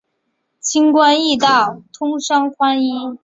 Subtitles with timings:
[0.59, 2.91] 轻关易道，通商宽衣。